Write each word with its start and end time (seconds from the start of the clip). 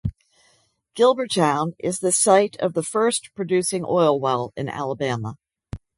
Gilbertown 0.95 1.75
is 1.77 1.99
the 1.99 2.11
site 2.11 2.57
of 2.59 2.73
the 2.73 2.81
first 2.81 3.29
producing 3.35 3.85
oil 3.87 4.19
well 4.19 4.51
in 4.57 4.67
Alabama. 4.67 5.35